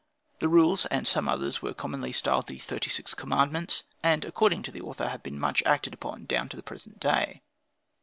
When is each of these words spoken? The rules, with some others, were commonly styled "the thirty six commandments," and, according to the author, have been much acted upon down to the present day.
The 0.39 0.49
rules, 0.49 0.87
with 0.91 1.07
some 1.07 1.29
others, 1.29 1.61
were 1.61 1.75
commonly 1.75 2.11
styled 2.11 2.47
"the 2.47 2.57
thirty 2.57 2.89
six 2.89 3.13
commandments," 3.13 3.83
and, 4.01 4.25
according 4.25 4.63
to 4.63 4.71
the 4.71 4.81
author, 4.81 5.09
have 5.09 5.21
been 5.21 5.37
much 5.39 5.61
acted 5.63 5.93
upon 5.93 6.25
down 6.25 6.49
to 6.49 6.55
the 6.57 6.63
present 6.63 6.99
day. 6.99 7.43